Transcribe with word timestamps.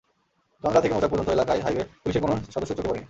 চন্দ্রা 0.63 0.81
থেকে 0.81 0.93
মৌচাক 0.93 1.09
পর্যন্ত 1.11 1.29
এলাকায় 1.29 1.61
হাইওয়ে 1.61 1.83
পুলিশের 2.03 2.21
কোনো 2.21 2.35
সদস্য 2.53 2.73
চোখে 2.73 2.87
পড়েনি। 2.87 2.99